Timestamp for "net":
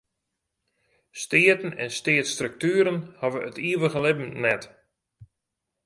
4.45-4.63